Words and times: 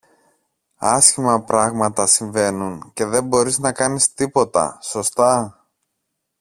Άσχημα 0.77 1.41
πράγματα 1.41 2.05
συμβαίνουν, 2.07 2.91
και 2.93 3.05
δε 3.05 3.21
μπορείς 3.21 3.59
να 3.59 3.71
κάνεις 3.71 4.13
τίποτα, 4.13 4.77
σωστά; 4.81 5.63